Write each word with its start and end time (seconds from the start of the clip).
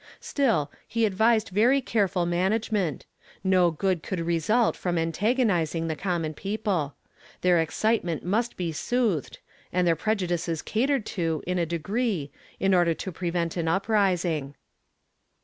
Still, 0.19 0.71
he 0.87 1.05
advised 1.05 1.49
very 1.49 1.79
careful 1.79 2.25
management; 2.25 3.05
no 3.43 3.69
good 3.69 4.01
could 4.01 4.19
result 4.19 4.75
from 4.75 4.97
antagonizing 4.97 5.87
the 5.87 5.95
common 5.95 6.33
people. 6.33 6.95
Their 7.41 7.59
excitement 7.61 8.23
must 8.25 8.57
be 8.57 8.71
soothed, 8.71 9.37
and 9.71 9.85
their 9.85 9.95
prejudices 9.95 10.63
catered 10.63 11.05
to 11.05 11.43
in 11.45 11.59
a 11.59 11.67
degree, 11.67 12.31
in 12.59 12.73
order 12.73 12.95
to 12.95 13.11
prevent 13.11 13.55
an 13.57 13.67
uprising. 13.67 14.55